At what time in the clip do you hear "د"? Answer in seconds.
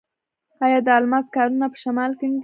0.87-0.89